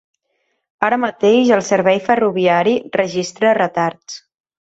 Ara 0.87 0.97
mateix 1.03 1.51
el 1.57 1.63
servei 1.67 1.99
ferroviari 2.07 2.75
registra 2.97 3.53
retards. 3.61 4.19